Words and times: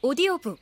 오디오북 0.00 0.60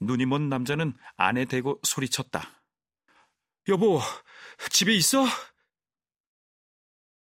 눈이 0.00 0.26
먼 0.26 0.48
남자는 0.48 0.96
안에 1.16 1.46
대고 1.46 1.80
소리쳤다. 1.82 2.62
여보, 3.68 4.00
집에 4.70 4.94
있어? 4.94 5.24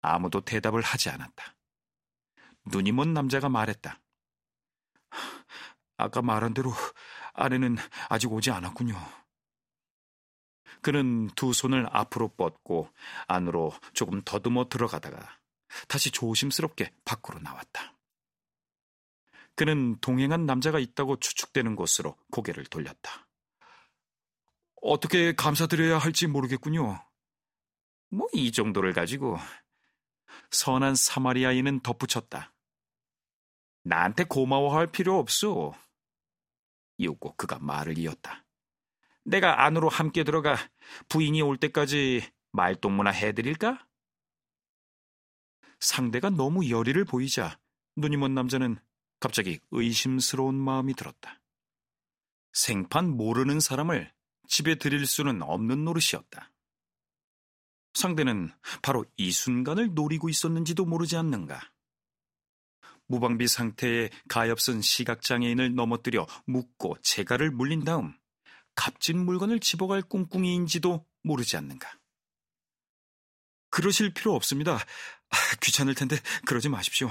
아무도 0.01 0.41
대답을 0.41 0.81
하지 0.83 1.11
않았다. 1.11 1.57
눈이 2.67 2.93
먼 2.93 3.15
남자가 3.15 3.49
말했다. 3.49 4.01
아까 5.97 6.23
말한 6.23 6.55
대로 6.55 6.73
아내는 7.33 7.77
아직 8.09 8.33
오지 8.33 8.51
않았군요. 8.51 9.24
그는 10.85 11.29
두 11.29 11.55
손을 11.55 11.89
앞으로 11.91 12.29
뻗고 12.29 12.91
안으로 13.27 13.73
조금 13.95 14.21
더듬어 14.23 14.69
들어가다가 14.69 15.41
다시 15.89 16.11
조심스럽게 16.11 16.93
밖으로 17.07 17.39
나왔다. 17.41 17.95
그는 19.57 19.99
동행한 20.03 20.45
남자가 20.45 20.79
있다고 20.79 21.21
추측되는 21.21 21.75
곳으로 21.75 22.19
고개를 22.31 22.67
돌렸다. 22.67 23.27
어떻게 24.83 25.35
감사드려야 25.35 25.97
할지 25.97 26.27
모르겠군요. 26.27 27.03
뭐 28.11 28.29
이 28.35 28.53
정도를 28.53 28.93
가지고 28.93 29.39
선한 30.51 30.97
사마리아인은 30.97 31.81
덧붙였다. 31.81 32.53
나한테 33.85 34.25
고마워할 34.25 34.89
필요 34.93 35.19
없소. 35.19 35.75
이윽고 36.99 37.37
그가 37.37 37.59
말을 37.59 37.97
이었다. 37.97 38.44
내가 39.25 39.65
안으로 39.65 39.89
함께 39.89 40.23
들어가 40.23 40.57
부인이 41.09 41.41
올 41.43 41.57
때까지 41.57 42.23
말동무나 42.53 43.11
해드릴까? 43.11 43.87
상대가 45.81 46.31
너무 46.31 46.69
열의를 46.71 47.05
보이자 47.05 47.59
눈이 47.97 48.17
먼 48.17 48.35
남자는 48.35 48.79
갑자기 49.21 49.59
의심스러운 49.71 50.55
마음이 50.55 50.95
들었다. 50.95 51.41
생판 52.53 53.17
모르는 53.17 53.61
사람을 53.61 54.13
집에 54.49 54.77
들일 54.77 55.07
수는 55.07 55.43
없는 55.43 55.85
노릇이었다. 55.85 56.53
상대는 57.95 58.51
바로 58.83 59.05
이 59.17 59.33
순간을 59.33 59.95
노리고 59.95 60.29
있었는지도 60.29 60.85
모르지 60.85 61.17
않는가. 61.17 61.61
무방비 63.07 63.47
상태의 63.49 64.11
가엾은 64.29 64.81
시각장애인을 64.81 65.75
넘어뜨려 65.75 66.27
묶고 66.47 66.99
재갈을 67.03 67.51
물린 67.51 67.85
다음 67.85 68.15
값진 68.75 69.25
물건을 69.25 69.61
집어갈 69.61 70.03
꿍꿍이인지도 70.03 71.07
모르지 71.23 71.57
않는가. 71.57 71.99
그러실 73.71 74.15
필요 74.15 74.35
없습니다. 74.35 74.75
아, 74.77 75.37
귀찮을 75.61 75.95
텐데 75.95 76.17
그러지 76.47 76.69
마십시오. 76.69 77.11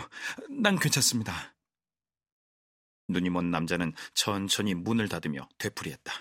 난 0.49 0.79
괜찮습니다. 0.79 1.55
눈이 3.09 3.29
먼 3.29 3.51
남자는 3.51 3.93
천천히 4.13 4.73
문을 4.73 5.09
닫으며 5.09 5.49
되풀이했다. 5.57 6.13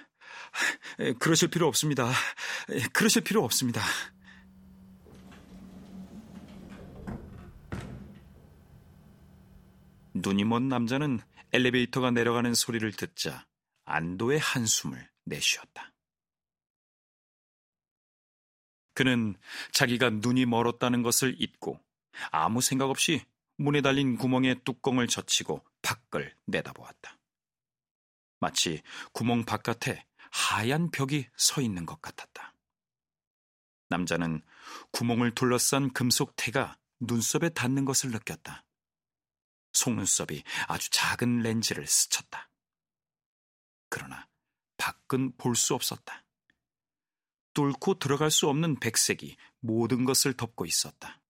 그러실 1.20 1.48
필요 1.48 1.68
없습니다. 1.68 2.10
그러실 2.92 3.22
필요 3.22 3.44
없습니다. 3.44 3.80
눈이 10.14 10.44
먼 10.44 10.68
남자는 10.68 11.20
엘리베이터가 11.52 12.10
내려가는 12.10 12.52
소리를 12.54 12.90
듣자 12.92 13.46
안도의 13.84 14.38
한숨을 14.38 15.11
내쉬었다. 15.24 15.92
그는 18.94 19.36
자기가 19.72 20.10
눈이 20.10 20.46
멀었다는 20.46 21.02
것을 21.02 21.34
잊고 21.38 21.80
아무 22.30 22.60
생각 22.60 22.90
없이 22.90 23.24
문에 23.56 23.80
달린 23.80 24.16
구멍의 24.16 24.62
뚜껑을 24.64 25.06
젖히고 25.06 25.64
밖을 25.82 26.36
내다보았다. 26.46 27.18
마치 28.40 28.82
구멍 29.12 29.44
바깥에 29.44 30.04
하얀 30.30 30.90
벽이 30.90 31.28
서 31.36 31.60
있는 31.60 31.86
것 31.86 32.00
같았다. 32.02 32.54
남자는 33.88 34.42
구멍을 34.90 35.34
둘러싼 35.34 35.92
금속 35.92 36.34
태가 36.36 36.78
눈썹에 37.00 37.50
닿는 37.50 37.84
것을 37.84 38.10
느꼈다. 38.10 38.64
속눈썹이 39.72 40.42
아주 40.68 40.90
작은 40.90 41.40
렌즈를 41.40 41.86
스쳤다. 41.86 42.50
그러나 43.88 44.26
밖은 44.82 45.36
볼 45.36 45.54
수 45.54 45.74
없었다. 45.74 46.24
뚫고 47.54 48.00
들어갈 48.00 48.32
수 48.32 48.48
없는 48.48 48.80
백색이 48.80 49.36
모든 49.60 50.04
것을 50.04 50.32
덮고 50.36 50.66
있었다. 50.66 51.20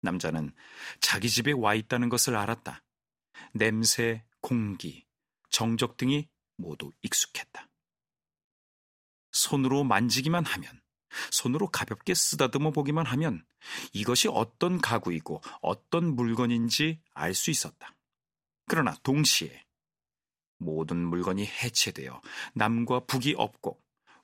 남자는 0.00 0.52
자기 1.00 1.30
집에 1.30 1.52
와 1.52 1.74
있다는 1.76 2.08
것을 2.08 2.34
알았다. 2.34 2.82
냄새, 3.52 4.24
공기, 4.40 5.06
정적 5.50 5.96
등이 5.96 6.28
모두 6.56 6.90
익숙했다. 7.02 7.68
손으로 9.30 9.84
만지기만 9.84 10.44
하면, 10.44 10.82
손으로 11.30 11.68
가볍게 11.68 12.14
쓰다듬어 12.14 12.72
보기만 12.72 13.06
하면 13.06 13.46
이것이 13.92 14.26
어떤 14.28 14.80
가구이고 14.80 15.40
어떤 15.62 16.16
물건인지 16.16 17.00
알 17.12 17.34
수 17.34 17.52
있었다. 17.52 17.94
그러나 18.66 18.96
동시에 19.04 19.64
모든 20.64 20.96
물건이 20.96 21.46
해체되어 21.46 22.20
남과 22.54 23.00
북이 23.06 23.34
없고 23.36 23.80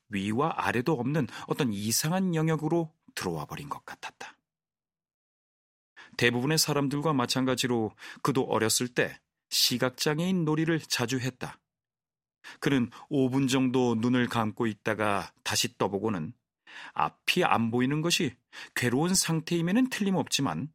위와 0.09 0.55
아래도 0.57 0.95
없는 0.95 1.29
어떤 1.47 1.73
이상한 1.73 2.35
영역으로 2.35 2.93
들어와 3.15 3.45
버린 3.47 3.69
것 3.69 3.85
같았다. 3.85 4.37
대부분의 6.17 6.59
사람들과 6.59 7.13
마찬가지로 7.13 7.93
그도 8.23 8.43
어렸을 8.43 8.89
때 8.89 9.21
시각장애인 9.51 10.45
놀이를 10.45 10.81
자주 10.81 11.19
했다. 11.19 11.59
그는 12.59 12.91
5분 13.11 13.49
정도 13.49 13.95
눈을 13.95 14.29
감고 14.29 14.67
있다가 14.67 15.33
다시 15.45 15.77
떠보고는 15.79 16.33
앞이 16.95 17.45
안 17.45 17.71
보이는 17.71 18.01
것이 18.01 18.35
괴로운 18.75 19.15
상태임에는 19.15 19.91
틀림없지만 19.91 20.73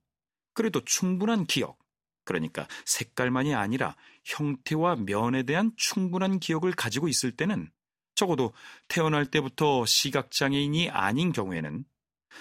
그래도 0.53 0.83
충분한 0.83 1.45
기억, 1.45 1.77
그러니까 2.25 2.67
색깔만이 2.85 3.55
아니라 3.55 3.95
형태와 4.25 4.97
면에 4.97 5.43
대한 5.43 5.71
충분한 5.77 6.39
기억을 6.39 6.73
가지고 6.73 7.07
있을 7.07 7.31
때는 7.31 7.71
적어도 8.15 8.53
태어날 8.87 9.25
때부터 9.25 9.85
시각장애인이 9.85 10.89
아닌 10.89 11.31
경우에는 11.31 11.85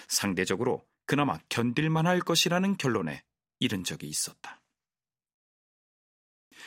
상대적으로 0.07 0.85
그나마 1.05 1.37
견딜만 1.49 2.07
할 2.07 2.19
것이라는 2.19 2.77
결론에 2.77 3.23
이른 3.59 3.83
적이 3.83 4.07
있었다. 4.07 4.61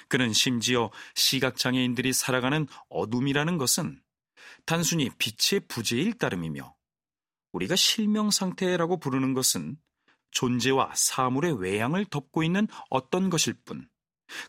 그는 0.09 0.33
심지어 0.33 0.91
시각장애인들이 1.15 2.13
살아가는 2.13 2.67
어둠이라는 2.89 3.59
것은 3.59 4.01
단순히 4.65 5.11
빛의 5.19 5.61
부재일 5.67 6.15
따름이며 6.15 6.75
우리가 7.53 7.77
실명 7.77 8.31
상태라고 8.31 8.99
부르는 8.99 9.35
것은 9.35 9.77
존재와 10.31 10.93
사물의 10.95 11.61
외양을 11.61 12.07
덮고 12.07 12.43
있는 12.43 12.69
어떤 12.91 13.31
것일 13.31 13.55
뿐, 13.65 13.89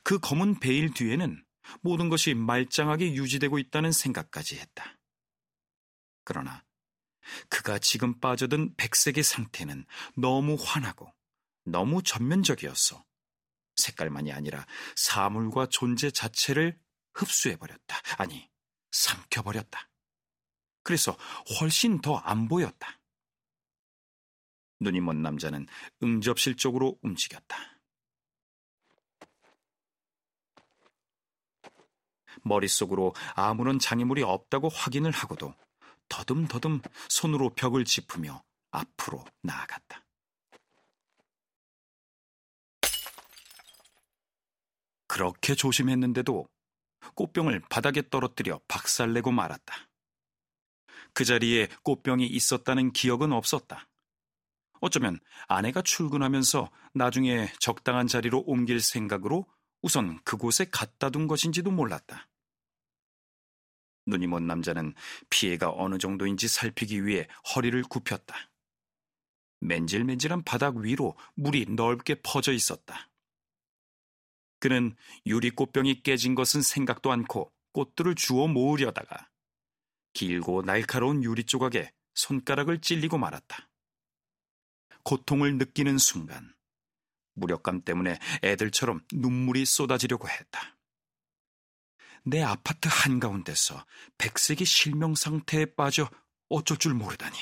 그 0.04 0.20
검은 0.20 0.60
베일 0.60 0.94
뒤에는 0.94 1.44
모든 1.82 2.10
것이 2.10 2.34
말짱하게 2.34 3.14
유지되고 3.14 3.60
있다는 3.60 3.92
생각까지 3.92 4.58
했다. 4.58 4.98
그러나 6.24 6.64
그가 7.50 7.80
지금 7.80 8.20
빠져든 8.20 8.76
백색의 8.76 9.24
상태는 9.24 9.86
너무 10.16 10.58
환하고 10.60 11.14
너무 11.64 12.02
전면적이었어. 12.02 13.06
색깔만이 13.76 14.32
아니라 14.34 14.66
사물과 14.96 15.68
존재 15.68 16.12
자체를 16.12 16.78
흡수해버렸다. 17.14 18.02
아니, 18.18 18.50
삼켜버렸다. 18.92 19.90
그래서 20.84 21.18
훨씬 21.60 22.02
더 22.02 22.20
안 22.26 22.48
보였다. 22.48 22.99
눈이 24.80 25.02
먼 25.02 25.22
남자는 25.22 25.68
응접실 26.04 26.56
쪽으로 26.56 26.98
움직였다. 27.02 27.58
머릿속으로 32.44 33.14
아무런 33.36 33.80
장애물이 33.80 34.24
없다고 34.24 34.70
확인을 34.70 35.12
하고도 35.12 35.54
더듬더듬 36.08 36.82
손으로 37.10 37.50
벽을 37.52 37.86
짚으며 37.86 38.44
앞으로 38.72 39.26
나아갔다. 39.42 40.06
그렇게 45.08 45.56
조심했는데도 45.56 46.48
꽃병을 47.16 47.62
바닥에 47.70 48.08
떨어뜨려 48.10 48.62
박살내고 48.68 49.32
말았다. 49.32 49.88
그 51.14 51.26
자리에 51.26 51.68
꽃병이 51.84 52.28
있었다는 52.28 52.94
기억은 52.94 53.34
없었다. 53.34 53.88
어쩌면 54.82 55.20
아내가 55.48 55.82
출근하면서 55.82 56.70
나중에 56.94 57.52
적당한 57.60 58.08
자리로 58.08 58.44
옮길 58.46 58.80
생각으로 58.82 59.46
우선 59.82 60.22
그곳에 60.24 60.66
갖다 60.66 61.10
둔 61.10 61.28
것인지도 61.28 61.72
몰랐다. 61.72 62.28
눈이 64.06 64.28
먼 64.28 64.48
남자는 64.48 64.94
피해가 65.30 65.72
어느 65.72 65.98
정도인지 65.98 66.48
살피기 66.48 67.06
위해 67.06 67.28
허리를 67.56 67.82
굽혔다. 67.84 68.36
맨질맨질한 69.62 70.44
바닥 70.44 70.78
위로 70.78 71.16
물이 71.36 71.68
넓게 71.70 72.16
퍼져 72.24 72.52
있었다. 72.54 73.10
그는 74.60 74.96
유리 75.26 75.50
꽃병이 75.50 76.02
깨진 76.02 76.36
것은 76.36 76.62
생각도 76.62 77.12
않고 77.12 77.52
꽃들을 77.72 78.16
주워 78.16 78.48
모으려다가 78.48 79.30
길고 80.14 80.64
날카로운 80.64 81.24
유리 81.24 81.44
조각에 81.44 81.92
손가락을 82.16 82.82
찔리고 82.82 83.18
말았다. 83.18 83.69
고통을 85.10 85.58
느끼는 85.58 85.98
순간 85.98 86.54
무력감 87.34 87.82
때문에 87.82 88.20
애들처럼 88.44 89.02
눈물이 89.12 89.66
쏟아지려고 89.66 90.30
했다. 90.30 90.78
내 92.24 92.44
아파트 92.44 92.88
한가운데서 92.92 93.84
백색이 94.20 94.66
실명 94.66 95.16
상태에 95.16 95.66
빠져 95.74 96.08
어쩔 96.48 96.78
줄 96.78 96.94
모르다니. 96.94 97.36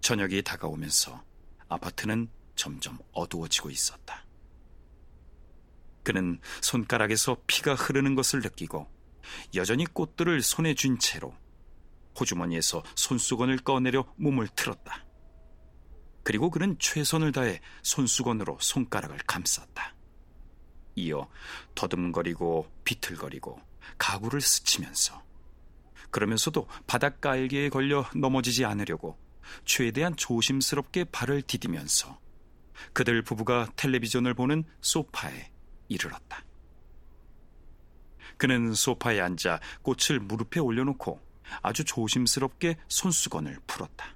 저녁이 0.00 0.40
다가오면서 0.40 1.22
아파트는 1.68 2.30
점점 2.56 2.98
어두워지고 3.12 3.68
있었다. 3.68 4.24
그는 6.02 6.40
손가락에서 6.62 7.36
피가 7.46 7.74
흐르는 7.74 8.14
것을 8.14 8.40
느끼고 8.40 8.93
여전히 9.54 9.86
꽃들을 9.86 10.42
손에 10.42 10.74
쥔 10.74 10.98
채로 10.98 11.34
호주머니에서 12.18 12.82
손수건을 12.94 13.58
꺼내려 13.58 14.04
몸을 14.16 14.48
틀었다. 14.48 15.04
그리고 16.22 16.50
그는 16.50 16.76
최선을 16.78 17.32
다해 17.32 17.60
손수건으로 17.82 18.58
손가락을 18.60 19.18
감쌌다. 19.26 19.94
이어 20.96 21.28
더듬거리고 21.74 22.70
비틀거리고 22.84 23.60
가구를 23.98 24.40
스치면서 24.40 25.22
그러면서도 26.10 26.68
바닥 26.86 27.20
깔개에 27.20 27.68
걸려 27.68 28.08
넘어지지 28.14 28.64
않으려고 28.64 29.18
최대한 29.64 30.16
조심스럽게 30.16 31.04
발을 31.04 31.42
디디면서 31.42 32.18
그들 32.92 33.22
부부가 33.22 33.68
텔레비전을 33.76 34.34
보는 34.34 34.64
소파에 34.80 35.50
이르렀다. 35.88 36.44
그는 38.44 38.74
소파에 38.74 39.22
앉아 39.22 39.58
꽃을 39.80 40.20
무릎에 40.20 40.60
올려놓고 40.60 41.18
아주 41.62 41.82
조심스럽게 41.82 42.76
손수건을 42.88 43.58
풀었다. 43.66 44.14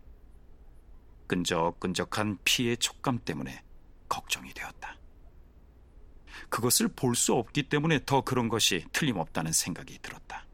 끈적끈적한 1.29 2.37
피의 2.45 2.77
촉감 2.77 3.21
때문에 3.25 3.65
걱정이 4.07 4.53
되었다. 4.53 4.99
그것을 6.51 6.89
볼 6.89 7.15
수 7.15 7.33
없기 7.33 7.71
때문에 7.71 8.01
더 8.05 8.21
그런 8.21 8.51
것이 8.51 8.85
틀림없다는 8.93 9.53
생각이 9.53 9.99
들었다. 10.03 10.47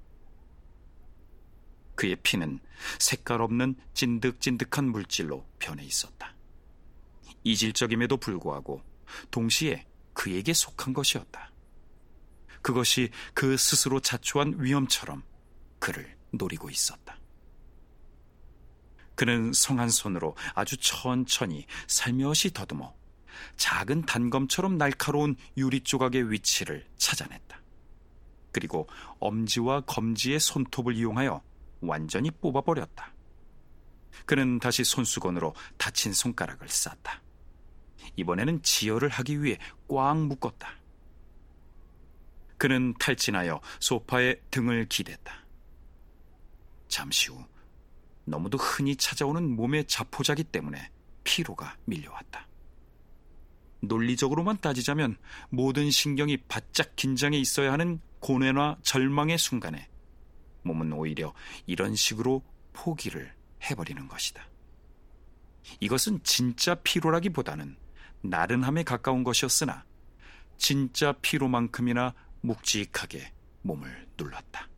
그의 1.97 2.15
피는 2.23 2.61
색깔 3.01 3.43
없는 3.43 3.75
찐득찐득한 3.93 4.85
물질로 4.85 5.49
변해 5.59 5.83
있었다. 5.83 6.37
이질적임에도 7.43 8.19
불구하고 8.19 8.85
동시에 9.33 9.85
그에게 10.13 10.53
속한 10.53 10.95
것이었다. 10.95 11.51
그것이 12.65 13.11
그 13.35 13.59
스스로 13.59 14.01
자초한 14.01 14.55
위험처럼 14.57 15.23
그를 15.79 16.17
노리고 16.31 16.71
있었다. 16.71 17.21
그는 19.15 19.53
성한 19.53 19.91
손으로 19.91 20.35
아주 20.55 20.79
천천히 20.79 21.67
살며시 21.87 22.55
더듬어 22.55 22.95
작은 23.59 24.07
단검처럼 24.07 24.79
날카로운 24.79 25.37
유리 25.59 25.83
조각의 25.83 26.33
위치를 26.33 26.89
찾아냈다. 26.97 27.61
그리고 28.51 28.89
엄지와 29.21 29.83
검지의 29.83 30.41
손톱을 30.41 30.97
이용하여 30.97 31.43
완전히 31.83 32.31
뽑아버렸다. 32.31 33.13
그는 34.25 34.59
다시 34.59 34.85
손수건으로 34.85 35.55
다친 35.77 36.15
손가락을 36.15 36.71
쌌다. 36.71 37.21
이번에는 38.17 38.63
지혈을 38.63 39.11
하기 39.11 39.43
위해 39.43 39.59
꽉 39.87 40.17
묶었다. 40.17 40.84
그는 42.65 42.95
탈진하여 42.99 43.61
소파에 43.79 44.37
등을 44.51 44.89
기댔다. 44.89 45.45
잠시 46.89 47.31
후 47.31 47.45
너무도 48.25 48.57
흔히 48.57 48.97
찾아오는 48.97 49.55
몸의 49.55 49.85
자포자기 49.85 50.45
때문에 50.45 50.91
피로가 51.25 51.77
밀려왔다. 51.85 52.49
논리적으로만 53.81 54.63
따지자면 54.63 55.19
모든 55.51 55.91
신경이 55.91 56.39
바짝 56.49 56.97
긴장해 56.97 57.37
있어야 57.37 57.71
하는 57.71 58.01
고뇌나 58.21 58.79
절망의 58.81 59.37
순간에 59.37 59.87
몸은 60.63 60.91
오히려 60.95 61.35
이런 61.67 61.95
식으로 61.95 62.43
포기를 62.73 63.31
해버리는 63.69 64.09
것이다. 64.09 64.43
이것은 65.81 66.23
진짜 66.23 66.77
피로라기보다는 66.77 67.77
나른함에 68.23 68.85
가까운 68.85 69.23
것이었으나 69.23 69.85
진짜 70.57 71.13
피로만큼이나 71.21 72.15
묵직하게 72.45 73.33
몸을 73.63 74.07
눌렀다. 74.19 74.69